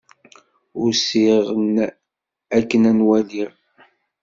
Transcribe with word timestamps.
Usiɣ-n 0.83 1.75
ad 2.57 2.63
ken-waliɣ. 2.69 3.51